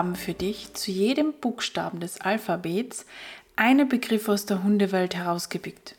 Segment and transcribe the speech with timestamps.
[0.00, 3.04] Haben für dich zu jedem Buchstaben des Alphabets
[3.54, 5.94] einen Begriff aus der Hundewelt herausgepickt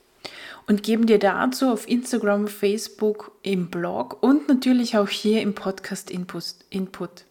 [0.65, 6.09] und geben dir dazu auf Instagram, Facebook, im Blog und natürlich auch hier im Podcast
[6.09, 7.25] Input.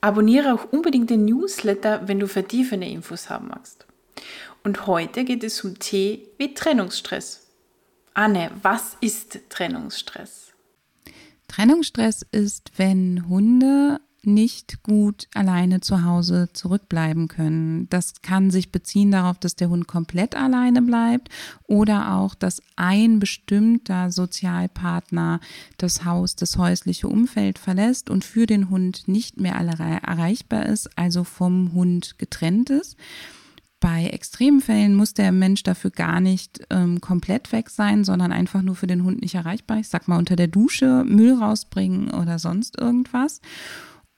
[0.00, 3.86] Abonniere auch unbedingt den Newsletter, wenn du vertiefende Infos haben magst.
[4.64, 7.46] Und heute geht es um T wie Trennungsstress.
[8.14, 10.54] Anne, was ist Trennungsstress?
[11.46, 17.88] Trennungsstress ist, wenn Hunde nicht gut alleine zu Hause zurückbleiben können.
[17.88, 21.28] Das kann sich beziehen darauf, dass der Hund komplett alleine bleibt
[21.64, 25.40] oder auch, dass ein bestimmter Sozialpartner
[25.78, 31.24] das Haus, das häusliche Umfeld verlässt und für den Hund nicht mehr erreichbar ist, also
[31.24, 32.96] vom Hund getrennt ist.
[33.78, 38.62] Bei extremen Fällen muss der Mensch dafür gar nicht ähm, komplett weg sein, sondern einfach
[38.62, 39.78] nur für den Hund nicht erreichbar.
[39.78, 43.40] Ich sag mal unter der Dusche Müll rausbringen oder sonst irgendwas.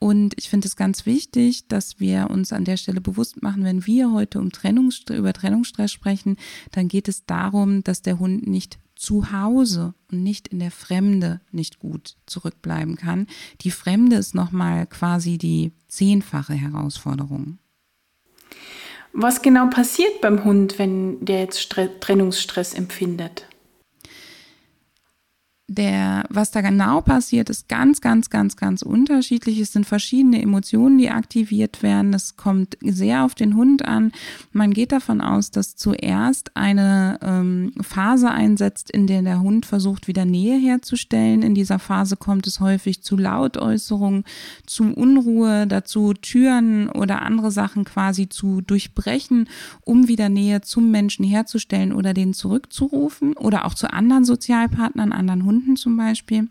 [0.01, 3.85] Und ich finde es ganz wichtig, dass wir uns an der Stelle bewusst machen, wenn
[3.87, 6.37] wir heute um Trennungsstress, über Trennungsstress sprechen,
[6.71, 11.41] dann geht es darum, dass der Hund nicht zu Hause und nicht in der Fremde
[11.51, 13.27] nicht gut zurückbleiben kann.
[13.61, 17.59] Die Fremde ist nochmal quasi die zehnfache Herausforderung.
[19.13, 23.47] Was genau passiert beim Hund, wenn der jetzt Trennungsstress empfindet?
[25.71, 29.61] Der, was da genau passiert, ist ganz, ganz, ganz, ganz unterschiedlich.
[29.61, 32.11] Es sind verschiedene Emotionen, die aktiviert werden.
[32.11, 34.13] Das kommt sehr auf den Hund an.
[34.53, 40.09] Man geht davon aus, dass zuerst eine ähm, Phase einsetzt, in der der Hund versucht,
[40.09, 41.43] wieder Nähe herzustellen.
[41.43, 44.25] In dieser Phase kommt es häufig zu Lautäußerungen,
[44.65, 49.51] zu Unruhe, dazu Türen oder andere Sachen quasi zu durchbrechen,
[49.85, 55.45] um wieder Nähe zum Menschen herzustellen oder den zurückzurufen oder auch zu anderen Sozialpartnern, anderen
[55.45, 56.49] Hunden Stunden zum Beispiel.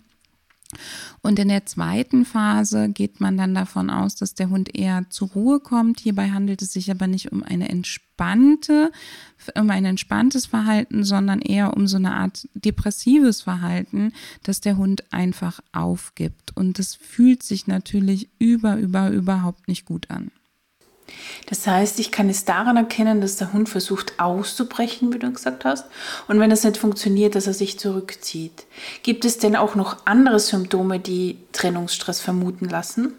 [1.21, 5.29] Und in der zweiten Phase geht man dann davon aus, dass der Hund eher zur
[5.29, 6.01] Ruhe kommt.
[6.01, 8.91] Hierbei handelt es sich aber nicht um eine entspannte,
[9.55, 14.11] um ein entspanntes Verhalten, sondern eher um so eine Art depressives Verhalten,
[14.43, 16.55] dass der Hund einfach aufgibt.
[16.57, 20.31] Und das fühlt sich natürlich über, über, überhaupt nicht gut an.
[21.47, 25.65] Das heißt, ich kann es daran erkennen, dass der Hund versucht auszubrechen, wie du gesagt
[25.65, 25.85] hast,
[26.27, 28.65] und wenn das nicht funktioniert, dass er sich zurückzieht.
[29.03, 33.13] Gibt es denn auch noch andere Symptome, die Trennungsstress vermuten lassen?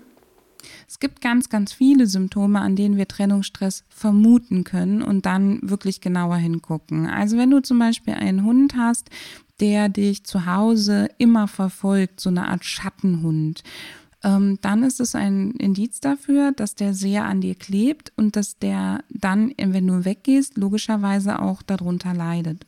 [0.88, 6.00] Es gibt ganz, ganz viele Symptome, an denen wir Trennungsstress vermuten können und dann wirklich
[6.00, 7.06] genauer hingucken.
[7.06, 9.10] Also wenn du zum Beispiel einen Hund hast,
[9.60, 13.62] der dich zu Hause immer verfolgt, so eine Art Schattenhund,
[14.28, 18.58] ähm, dann ist es ein Indiz dafür, dass der sehr an dir klebt und dass
[18.58, 22.66] der dann, wenn du weggehst, logischerweise auch darunter leidet.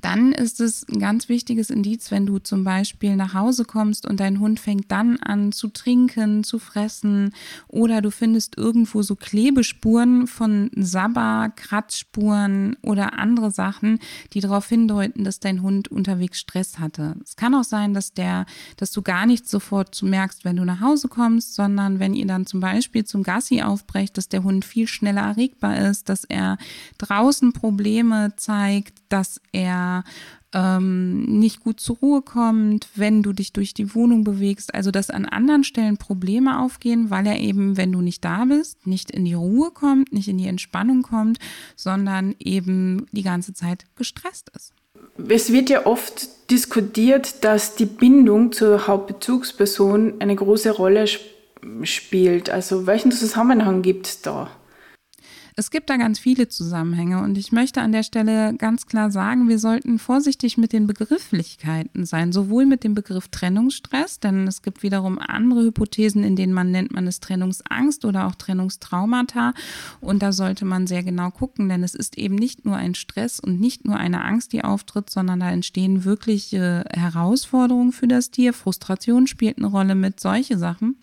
[0.00, 4.20] Dann ist es ein ganz wichtiges Indiz, wenn du zum Beispiel nach Hause kommst und
[4.20, 7.34] dein Hund fängt dann an zu trinken, zu fressen
[7.66, 13.98] oder du findest irgendwo so Klebespuren von Sabber, Kratzspuren oder andere Sachen,
[14.32, 17.16] die darauf hindeuten, dass dein Hund unterwegs Stress hatte.
[17.24, 20.80] Es kann auch sein, dass der, dass du gar nicht sofort merkst, wenn du nach
[20.80, 24.86] Hause kommst, sondern wenn ihr dann zum Beispiel zum Gassi aufbrecht, dass der Hund viel
[24.86, 26.56] schneller erregbar ist, dass er
[26.98, 29.87] draußen Probleme zeigt, dass er
[30.54, 34.74] ähm, nicht gut zur Ruhe kommt, wenn du dich durch die Wohnung bewegst.
[34.74, 38.86] Also dass an anderen Stellen Probleme aufgehen, weil er eben, wenn du nicht da bist,
[38.86, 41.38] nicht in die Ruhe kommt, nicht in die Entspannung kommt,
[41.76, 44.72] sondern eben die ganze Zeit gestresst ist.
[45.28, 51.06] Es wird ja oft diskutiert, dass die Bindung zur Hauptbezugsperson eine große Rolle
[51.82, 52.50] spielt.
[52.50, 54.50] Also welchen Zusammenhang gibt es da?
[55.58, 59.48] Es gibt da ganz viele Zusammenhänge und ich möchte an der Stelle ganz klar sagen,
[59.48, 64.84] wir sollten vorsichtig mit den Begrifflichkeiten sein, sowohl mit dem Begriff Trennungsstress, denn es gibt
[64.84, 69.52] wiederum andere Hypothesen, in denen man nennt man es Trennungsangst oder auch Trennungstraumata
[70.00, 73.40] und da sollte man sehr genau gucken, denn es ist eben nicht nur ein Stress
[73.40, 78.52] und nicht nur eine Angst, die auftritt, sondern da entstehen wirkliche Herausforderungen für das Tier,
[78.52, 81.02] Frustration spielt eine Rolle mit, solche Sachen.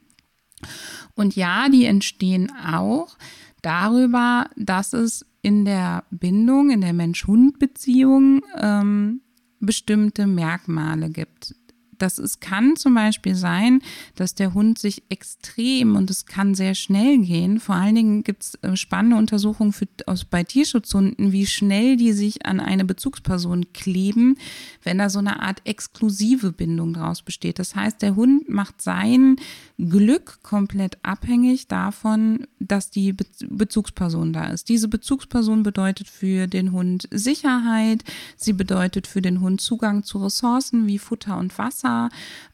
[1.14, 3.18] Und ja, die entstehen auch
[3.66, 9.22] darüber, dass es in der Bindung, in der Mensch-Hund-Beziehung ähm,
[9.60, 11.56] bestimmte Merkmale gibt.
[11.98, 13.82] Das ist, kann zum Beispiel sein,
[14.16, 17.60] dass der Hund sich extrem und es kann sehr schnell gehen.
[17.60, 22.14] Vor allen Dingen gibt es äh, spannende Untersuchungen für, aus, bei Tierschutzhunden, wie schnell die
[22.14, 24.38] sich an eine Bezugsperson kleben,
[24.84, 27.60] wenn da so eine Art exklusive Bindung draus besteht.
[27.60, 29.38] Das heißt, der Hund macht sein
[29.78, 34.70] Glück komplett abhängig davon, dass die Be Bezugsperson da ist.
[34.70, 38.04] Diese Bezugsperson bedeutet für den Hund Sicherheit,
[38.38, 41.85] sie bedeutet für den Hund Zugang zu Ressourcen wie Futter und Wasser,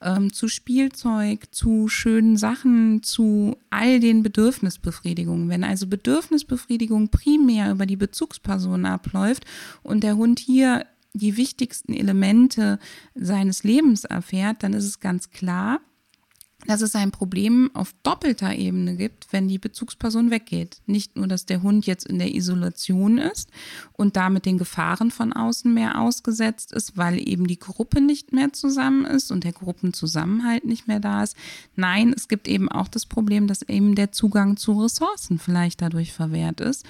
[0.01, 5.49] ähm, zu Spielzeug, zu schönen Sachen, zu all den Bedürfnisbefriedigungen.
[5.49, 9.45] Wenn also Bedürfnisbefriedigung primär über die Bezugsperson abläuft
[9.83, 12.79] und der Hund hier die wichtigsten Elemente
[13.15, 15.81] seines Lebens erfährt, dann ist es ganz klar,
[16.67, 20.81] dass es ein Problem auf doppelter Ebene gibt, wenn die Bezugsperson weggeht.
[20.85, 23.49] Nicht nur, dass der Hund jetzt in der Isolation ist
[23.93, 28.53] und damit den Gefahren von außen mehr ausgesetzt ist, weil eben die Gruppe nicht mehr
[28.53, 31.35] zusammen ist und der Gruppenzusammenhalt nicht mehr da ist.
[31.75, 36.13] Nein, es gibt eben auch das Problem, dass eben der Zugang zu Ressourcen vielleicht dadurch
[36.13, 36.85] verwehrt ist.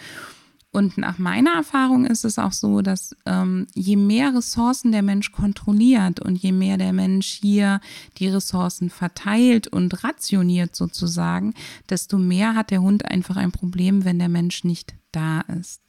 [0.73, 5.33] Und nach meiner Erfahrung ist es auch so, dass ähm, je mehr Ressourcen der Mensch
[5.33, 7.81] kontrolliert und je mehr der Mensch hier
[8.17, 11.53] die Ressourcen verteilt und rationiert sozusagen,
[11.89, 15.81] desto mehr hat der Hund einfach ein Problem, wenn der Mensch nicht da ist.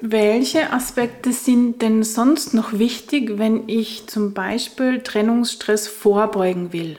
[0.00, 6.98] Welche Aspekte sind denn sonst noch wichtig, wenn ich zum Beispiel Trennungsstress vorbeugen will?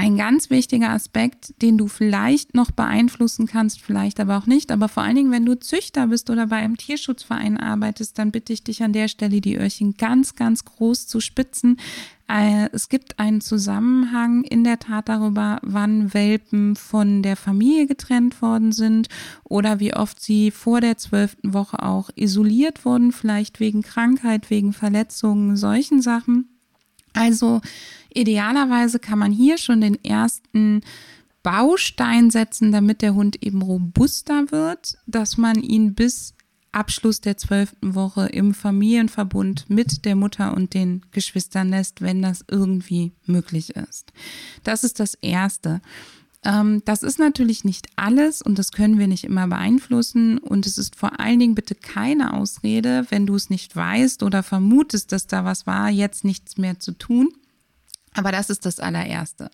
[0.00, 4.88] Ein ganz wichtiger Aspekt, den du vielleicht noch beeinflussen kannst, vielleicht aber auch nicht, aber
[4.88, 8.62] vor allen Dingen, wenn du Züchter bist oder bei einem Tierschutzverein arbeitest, dann bitte ich
[8.62, 11.78] dich an der Stelle, die Öhrchen ganz, ganz groß zu spitzen.
[12.28, 18.40] Äh, es gibt einen Zusammenhang in der Tat darüber, wann Welpen von der Familie getrennt
[18.40, 19.08] worden sind
[19.42, 24.72] oder wie oft sie vor der zwölften Woche auch isoliert wurden, vielleicht wegen Krankheit, wegen
[24.72, 26.57] Verletzungen, solchen Sachen.
[27.18, 27.60] Also
[28.14, 30.82] idealerweise kann man hier schon den ersten
[31.42, 36.34] Baustein setzen, damit der Hund eben robuster wird, dass man ihn bis
[36.70, 42.44] Abschluss der zwölften Woche im Familienverbund mit der Mutter und den Geschwistern lässt, wenn das
[42.48, 44.12] irgendwie möglich ist.
[44.62, 45.80] Das ist das Erste.
[46.48, 50.38] Ähm, das ist natürlich nicht alles und das können wir nicht immer beeinflussen.
[50.38, 54.42] Und es ist vor allen Dingen bitte keine Ausrede, wenn du es nicht weißt oder
[54.42, 57.28] vermutest, dass da was war, jetzt nichts mehr zu tun.
[58.14, 59.50] Aber das ist das allererste.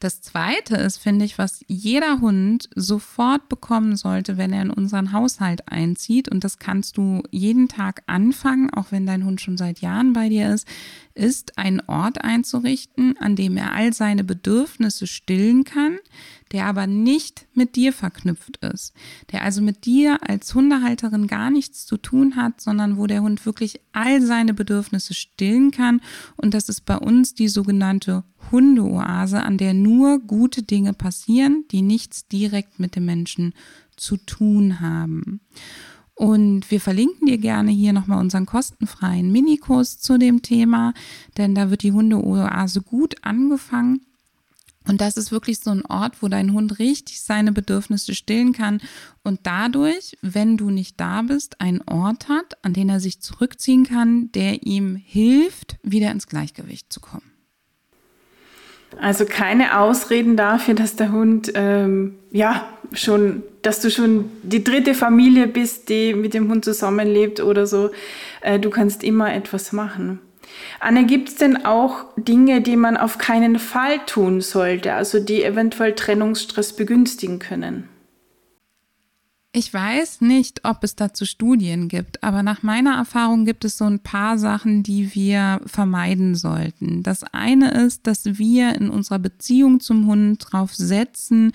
[0.00, 5.12] Das zweite ist, finde ich, was jeder Hund sofort bekommen sollte, wenn er in unseren
[5.12, 6.26] Haushalt einzieht.
[6.30, 10.30] Und das kannst du jeden Tag anfangen, auch wenn dein Hund schon seit Jahren bei
[10.30, 10.66] dir ist,
[11.14, 15.98] ist, einen Ort einzurichten, an dem er all seine Bedürfnisse stillen kann,
[16.52, 18.92] der aber nicht mit dir verknüpft ist,
[19.32, 23.44] der also mit dir als Hundehalterin gar nichts zu tun hat, sondern wo der Hund
[23.46, 26.00] wirklich all seine Bedürfnisse stillen kann.
[26.36, 31.82] Und das ist bei uns die sogenannte Hundeoase, an der nur gute Dinge passieren, die
[31.82, 33.54] nichts direkt mit dem Menschen
[33.96, 35.40] zu tun haben.
[36.14, 40.92] Und wir verlinken dir gerne hier nochmal unseren kostenfreien Minikurs zu dem Thema,
[41.38, 44.02] denn da wird die Hundeoase gut angefangen.
[44.88, 48.80] Und das ist wirklich so ein Ort, wo dein Hund richtig seine Bedürfnisse stillen kann
[49.22, 53.84] und dadurch, wenn du nicht da bist, einen Ort hat, an den er sich zurückziehen
[53.84, 57.30] kann, der ihm hilft, wieder ins Gleichgewicht zu kommen.
[58.98, 64.94] Also keine Ausreden dafür, dass der Hund ähm, ja schon, dass du schon die dritte
[64.94, 67.90] Familie bist, die mit dem Hund zusammenlebt oder so.
[68.40, 70.20] Äh, du kannst immer etwas machen.
[70.80, 75.44] Anne, gibt es denn auch Dinge, die man auf keinen Fall tun sollte, also die
[75.44, 77.88] eventuell Trennungsstress begünstigen können?
[79.52, 83.84] Ich weiß nicht, ob es dazu Studien gibt, aber nach meiner Erfahrung gibt es so
[83.84, 87.02] ein paar Sachen, die wir vermeiden sollten.
[87.02, 91.50] Das eine ist, dass wir in unserer Beziehung zum Hund darauf setzen,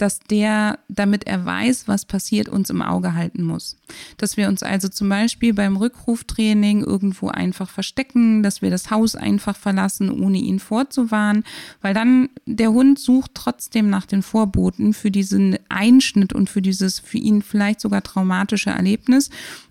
[0.00, 3.76] dass der, damit er weiß, was passiert, uns im Auge halten muss.
[4.16, 9.14] Dass wir uns also zum Beispiel beim Rückruftraining irgendwo einfach verstecken, dass wir das Haus
[9.14, 11.44] einfach verlassen, ohne ihn vorzuwarnen,
[11.82, 16.98] weil dann der Hund sucht trotzdem nach den Vorboten für diesen Einschnitt und für dieses
[16.98, 19.30] für ihn vielleicht sogar traumatische Erlebnis.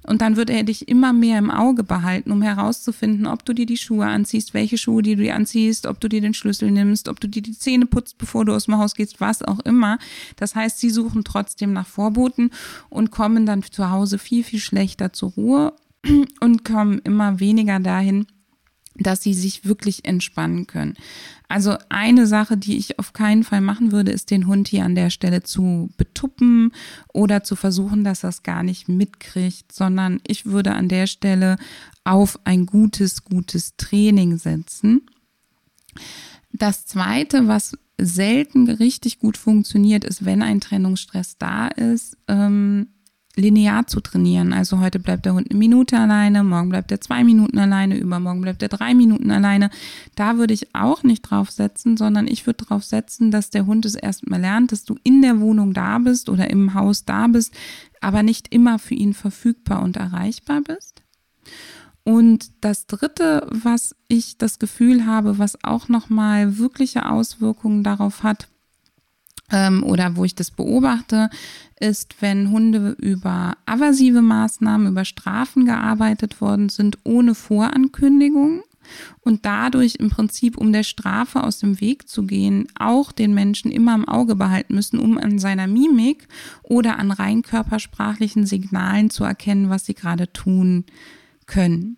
[0.10, 3.66] Und dann wird er dich immer mehr im Auge behalten, um herauszufinden, ob du dir
[3.66, 7.08] die Schuhe anziehst, welche Schuhe die du dir anziehst, ob du dir den Schlüssel nimmst,
[7.08, 10.00] ob du dir die Zähne putzt, bevor du aus dem Haus gehst, was auch immer.
[10.36, 12.52] Das heißt, sie suchen trotzdem nach Vorboten
[12.90, 15.74] und kommen dann zu Hause viel, viel schlechter zur Ruhe
[16.40, 18.26] und kommen immer weniger dahin,
[18.96, 20.96] dass sie sich wirklich entspannen können.
[21.48, 24.96] Also eine Sache, die ich auf keinen Fall machen würde, ist den Hund hier an
[24.96, 26.74] der Stelle zu betuppen
[27.14, 31.58] oder zu versuchen, dass er es gar nicht mitkriegt, sondern ich würde an der Stelle
[32.04, 35.02] auf ein gutes, gutes Training setzen.
[36.52, 42.88] Das zweite, was selten richtig gut funktioniert, ist, wenn ein Trennungsstress da ist, ähm,
[43.36, 44.54] linear zu trainieren.
[44.54, 48.42] Also heute bleibt der Hund eine Minute alleine, morgen bleibt er zwei Minuten alleine, übermorgen
[48.42, 49.70] bleibt er drei Minuten alleine.
[50.16, 53.86] Da würde ich auch nicht drauf setzen, sondern ich würde drauf setzen, dass der Hund
[53.86, 57.54] es erstmal lernt, dass du in der Wohnung da bist oder im Haus da bist,
[58.02, 61.02] aber nicht immer für ihn verfügbar und erreichbar bist.
[62.04, 68.48] Und das dritte, was ich das Gefühl habe, was auch nochmal wirkliche Auswirkungen darauf hat,
[69.52, 71.30] ähm, oder wo ich das beobachte,
[71.80, 78.64] ist, wenn Hunde über aversive Maßnahmen, über Strafen gearbeitet worden sind, ohne Vorankündigung
[79.22, 83.72] und dadurch im Prinzip, um der Strafe aus dem Weg zu gehen, auch den Menschen
[83.72, 86.28] immer im Auge behalten müssen, um an seiner Mimik
[86.64, 90.86] oder an rein körpersprachlichen Signalen zu erkennen, was sie gerade tun
[91.50, 91.98] können.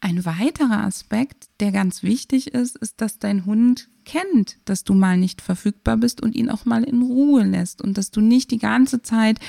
[0.00, 5.18] Ein weiterer Aspekt, der ganz wichtig ist, ist, dass dein Hund kennt, dass du mal
[5.18, 8.58] nicht verfügbar bist und ihn auch mal in Ruhe lässt und dass du nicht die
[8.58, 9.40] ganze Zeit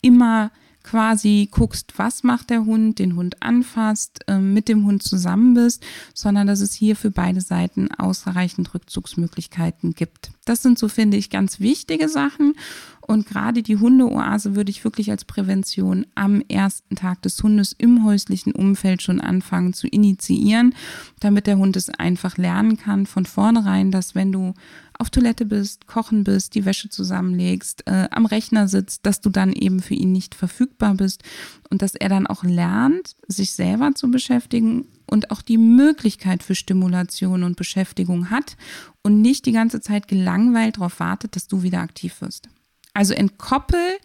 [0.00, 0.50] immer
[0.82, 5.84] quasi guckst, was macht der Hund, den Hund anfasst, äh, mit dem Hund zusammen bist,
[6.14, 10.30] sondern dass es hier für beide Seiten ausreichend Rückzugsmöglichkeiten gibt.
[10.46, 12.54] Das sind so, finde ich, ganz wichtige Sachen.
[13.00, 18.04] Und gerade die Hundeoase würde ich wirklich als Prävention am ersten Tag des Hundes im
[18.04, 20.74] häuslichen Umfeld schon anfangen zu initiieren,
[21.20, 24.54] damit der Hund es einfach lernen kann von vornherein, dass wenn du
[24.98, 29.52] auf Toilette bist, kochen bist, die Wäsche zusammenlegst, äh, am Rechner sitzt, dass du dann
[29.52, 31.22] eben für ihn nicht verfügbar bist
[31.70, 36.54] und dass er dann auch lernt, sich selber zu beschäftigen und auch die Möglichkeit für
[36.54, 38.56] Stimulation und Beschäftigung hat
[39.02, 42.48] und nicht die ganze Zeit gelangweilt darauf wartet, dass du wieder aktiv wirst.
[42.92, 43.98] Also entkoppel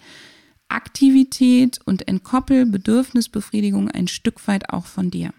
[0.67, 5.31] Aktivität und entkoppel Bedürfnisbefriedigung ein Stück weit auch von dir.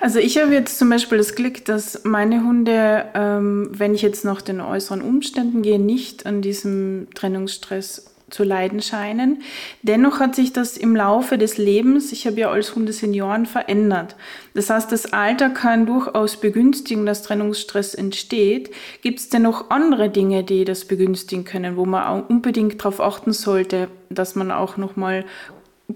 [0.00, 4.24] Also ich habe jetzt zum Beispiel das Glück, dass meine Hunde, ähm, wenn ich jetzt
[4.24, 9.42] nach den äußeren Umständen gehe, nicht an diesem Trennungsstress zu leiden scheinen.
[9.82, 14.16] Dennoch hat sich das im Laufe des Lebens, ich habe ja als Hundesenioren verändert.
[14.54, 18.70] Das heißt, das Alter kann durchaus begünstigen, dass Trennungsstress entsteht.
[19.02, 23.32] Gibt es denn noch andere Dinge, die das begünstigen können, wo man unbedingt darauf achten
[23.32, 25.24] sollte, dass man auch nochmal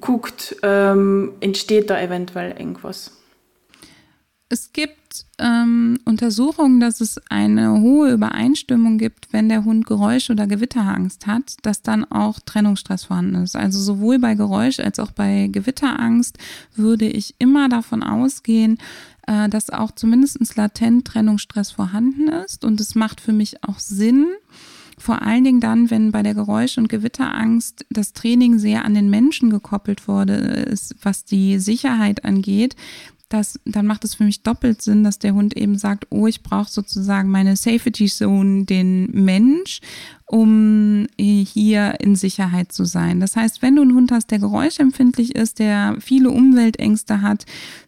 [0.01, 3.17] guckt, ähm, entsteht da eventuell irgendwas?
[4.49, 5.00] Es gibt
[5.39, 11.57] ähm, Untersuchungen, dass es eine hohe Übereinstimmung gibt, wenn der Hund Geräusch- oder Gewitterangst hat,
[11.63, 13.57] dass dann auch Trennungsstress vorhanden ist.
[13.57, 16.39] Also sowohl bei Geräusch als auch bei Gewitterangst
[16.75, 18.79] würde ich immer davon ausgehen,
[19.27, 22.65] äh, dass auch zumindest latent Trennungsstress vorhanden ist.
[22.65, 24.27] Und es macht für mich auch Sinn,
[25.01, 29.09] vor allen Dingen dann, wenn bei der Geräusch- und Gewitterangst das Training sehr an den
[29.09, 32.77] Menschen gekoppelt wurde, ist, was die Sicherheit angeht,
[33.31, 36.43] das, dann macht es für mich doppelt Sinn, dass der Hund eben sagt, oh, ich
[36.43, 39.81] brauche sozusagen meine Safety Zone, den Mensch,
[40.27, 43.21] um hier in Sicherheit zu sein.
[43.21, 47.47] Das heißt, wenn du einen Hund hast, der geräuschempfindlich ist, der viele Umweltängste hat,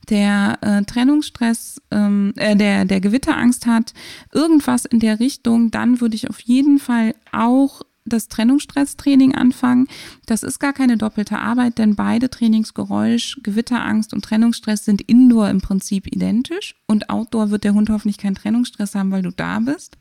[0.08, 3.94] der äh, Trennungsstress, ähm, äh, der, der Gewitterangst hat,
[4.32, 9.86] irgendwas in der Richtung, dann würde ich auf jeden Fall auch das Trennungsstresstraining anfangen.
[10.26, 15.60] Das ist gar keine doppelte Arbeit, denn beide Trainingsgeräusch, Gewitterangst und Trennungsstress sind indoor im
[15.60, 19.96] Prinzip identisch und outdoor wird der Hund hoffentlich keinen Trennungsstress haben, weil du da bist.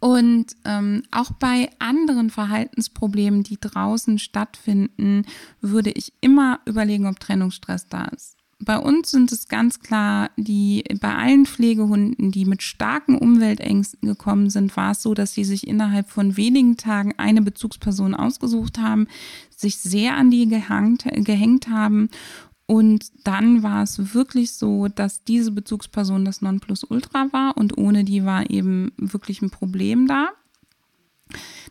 [0.00, 5.26] Und ähm, auch bei anderen Verhaltensproblemen, die draußen stattfinden,
[5.60, 10.84] würde ich immer überlegen, ob Trennungsstress da ist bei uns sind es ganz klar, die
[11.00, 15.66] bei allen Pflegehunden, die mit starken Umweltängsten gekommen sind, war es so, dass sie sich
[15.66, 19.08] innerhalb von wenigen Tagen eine Bezugsperson ausgesucht haben,
[19.56, 22.10] sich sehr an die gehangt, gehängt haben.
[22.66, 28.24] Und dann war es wirklich so, dass diese Bezugsperson das Nonplusultra war und ohne die
[28.24, 30.28] war eben wirklich ein Problem da.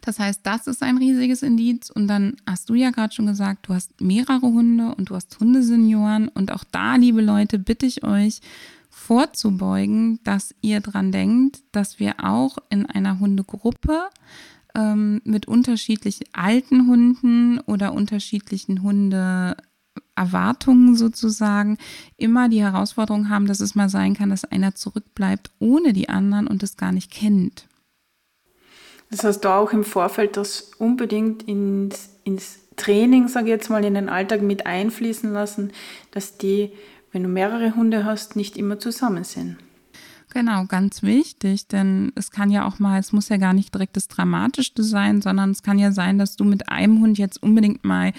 [0.01, 1.89] Das heißt, das ist ein riesiges Indiz.
[1.89, 5.39] Und dann hast du ja gerade schon gesagt, du hast mehrere Hunde und du hast
[5.39, 6.27] Hundesenioren.
[6.27, 8.41] Und auch da, liebe Leute, bitte ich euch
[8.89, 14.09] vorzubeugen, dass ihr dran denkt, dass wir auch in einer Hundegruppe
[14.75, 19.55] ähm, mit unterschiedlich alten Hunden oder unterschiedlichen Hunde
[20.19, 21.77] Erwartungen sozusagen
[22.17, 26.47] immer die Herausforderung haben, dass es mal sein kann, dass einer zurückbleibt ohne die anderen
[26.47, 27.68] und es gar nicht kennt.
[29.09, 33.83] Das heißt, da auch im Vorfeld das unbedingt ins, ins Training, sage ich jetzt mal,
[33.83, 35.71] in den Alltag mit einfließen lassen,
[36.11, 36.71] dass die
[37.11, 39.57] wenn du mehrere Hunde hast, nicht immer zusammen sind.
[40.31, 43.95] Genau, ganz wichtig, denn es kann ja auch mal, es muss ja gar nicht direkt
[43.95, 47.83] das Dramatischste sein, sondern es kann ja sein, dass du mit einem Hund jetzt unbedingt
[47.83, 48.13] mal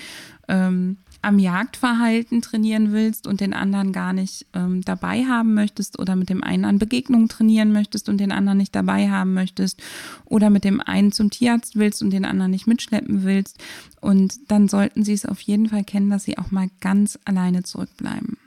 [0.48, 6.16] ähm, am Jagdverhalten trainieren willst und den anderen gar nicht ähm, dabei haben möchtest oder
[6.16, 9.82] mit dem einen an Begegnungen trainieren möchtest und den anderen nicht dabei haben möchtest
[10.24, 13.58] oder mit dem einen zum Tierarzt willst und den anderen nicht mitschleppen willst.
[14.00, 17.62] Und dann sollten sie es auf jeden Fall kennen, dass sie auch mal ganz alleine
[17.62, 18.38] zurückbleiben.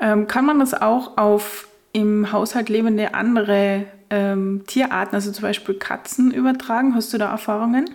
[0.00, 5.74] Ähm, kann man das auch auf im Haushalt lebende andere ähm, Tierarten, also zum Beispiel
[5.74, 6.94] Katzen, übertragen?
[6.94, 7.90] Hast du da Erfahrungen?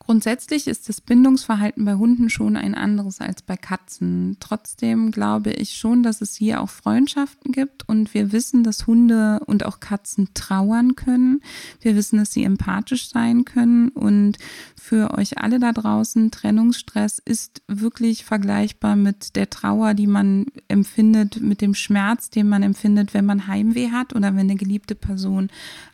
[0.00, 4.38] Grundsätzlich ist das Bindungsverhalten bei Hunden schon ein anderes als bei Katzen.
[4.40, 9.40] Trotzdem glaube ich schon, dass es hier auch Freundschaften gibt und wir wissen, dass Hunde
[9.46, 11.42] und auch Katzen trauern können.
[11.80, 14.38] Wir wissen, dass sie empathisch sein können und
[14.74, 21.40] für euch alle da draußen, Trennungsstress ist wirklich vergleichbar mit der Trauer, die man empfindet,
[21.40, 25.50] mit dem Schmerz, den man empfindet, wenn man Heimweh hat oder wenn eine geliebte Person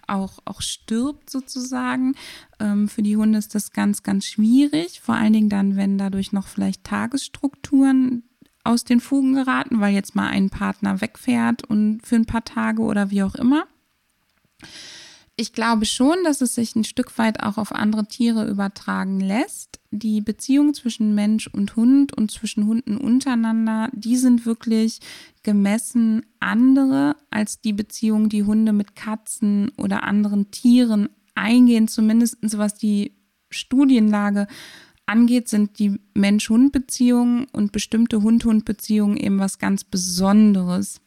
[0.06, 2.14] auch, auch stirbt sozusagen.
[2.58, 6.32] Ähm, für die Hunde ist das ganz, ganz schwierig, vor allen Dingen dann, wenn dadurch
[6.32, 8.24] noch vielleicht Tagesstrukturen
[8.64, 12.82] aus den Fugen geraten, weil jetzt mal ein Partner wegfährt und für ein paar Tage
[12.82, 13.66] oder wie auch immer
[15.38, 19.80] ich glaube schon, dass es sich ein Stück weit auch auf andere Tiere übertragen lässt.
[19.90, 25.00] Die Beziehung zwischen Mensch und Hund und zwischen Hunden untereinander, die sind wirklich
[25.42, 31.88] gemessen andere als die Beziehung, die Hunde mit Katzen oder anderen Tieren eingehen.
[31.88, 33.16] Zumindest was die
[33.50, 34.46] Studienlage
[35.06, 41.00] angeht, sind die Mensch-Hund-Beziehungen und bestimmte Hund-Hund-Beziehungen eben was ganz Besonderes.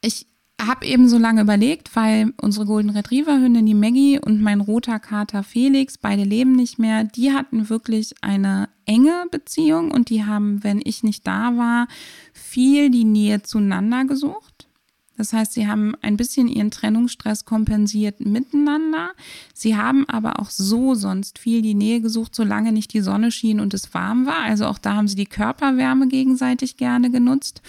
[0.00, 0.26] Ich
[0.60, 4.98] habe eben so lange überlegt, weil unsere Golden Retriever Hündin, die Maggie und mein roter
[4.98, 10.64] Kater Felix, beide leben nicht mehr, die hatten wirklich eine enge Beziehung und die haben,
[10.64, 11.86] wenn ich nicht da war,
[12.32, 14.57] viel die Nähe zueinander gesucht.
[15.18, 19.10] Das heißt, sie haben ein bisschen ihren Trennungsstress kompensiert miteinander.
[19.52, 23.60] Sie haben aber auch so sonst viel die Nähe gesucht, solange nicht die Sonne schien
[23.60, 24.44] und es warm war.
[24.44, 27.60] Also auch da haben sie die Körperwärme gegenseitig gerne genutzt.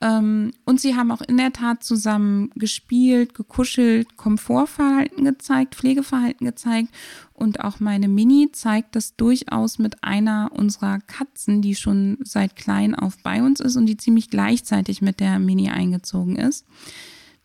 [0.00, 6.88] Ähm, und sie haben auch in der Tat zusammen gespielt, gekuschelt, Komfortverhalten gezeigt, Pflegeverhalten gezeigt.
[7.32, 12.94] Und auch meine Mini zeigt das durchaus mit einer unserer Katzen, die schon seit klein
[12.94, 16.66] auf bei uns ist und die ziemlich gleichzeitig mit der Mini eingezogen ist.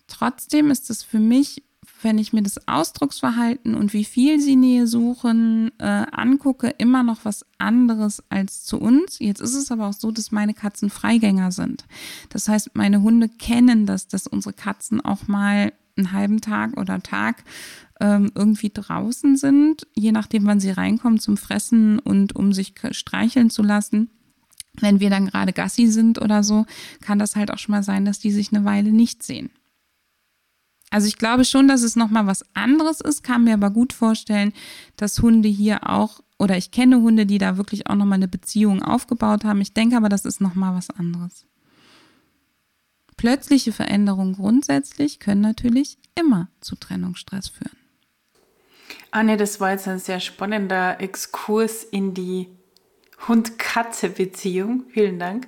[0.08, 1.64] Trotzdem ist es für mich
[2.02, 7.24] wenn ich mir das Ausdrucksverhalten und wie viel sie Nähe suchen äh, angucke, immer noch
[7.24, 9.20] was anderes als zu uns.
[9.20, 11.86] Jetzt ist es aber auch so, dass meine Katzen Freigänger sind.
[12.30, 17.02] Das heißt, meine Hunde kennen das, dass unsere Katzen auch mal einen halben Tag oder
[17.02, 17.44] Tag
[18.00, 23.50] ähm, irgendwie draußen sind, je nachdem, wann sie reinkommen zum Fressen und um sich streicheln
[23.50, 24.10] zu lassen.
[24.80, 26.66] Wenn wir dann gerade Gassi sind oder so,
[27.02, 29.50] kann das halt auch schon mal sein, dass die sich eine Weile nicht sehen.
[30.92, 34.54] Also ich glaube schon, dass es nochmal was anderes ist, kann mir aber gut vorstellen,
[34.98, 38.84] dass Hunde hier auch, oder ich kenne Hunde, die da wirklich auch nochmal eine Beziehung
[38.84, 39.62] aufgebaut haben.
[39.62, 41.46] Ich denke aber, das ist nochmal was anderes.
[43.16, 47.78] Plötzliche Veränderungen grundsätzlich können natürlich immer zu Trennungsstress führen.
[49.12, 52.48] Anne, das war jetzt ein sehr spannender Exkurs in die
[53.28, 54.86] Hund-Katze-Beziehung.
[54.90, 55.48] Vielen Dank.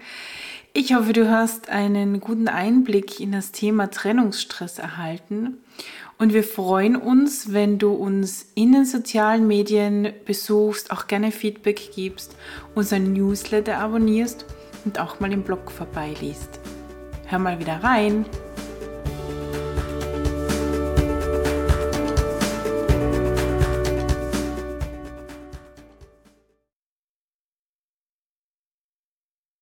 [0.75, 5.59] Ich hoffe, du hast einen guten Einblick in das Thema Trennungsstress erhalten.
[6.17, 11.91] Und wir freuen uns, wenn du uns in den sozialen Medien besuchst, auch gerne Feedback
[11.93, 12.35] gibst,
[12.73, 14.45] unseren Newsletter abonnierst
[14.83, 16.59] und auch mal im Blog vorbeiliest.
[17.27, 18.25] Hör mal wieder rein.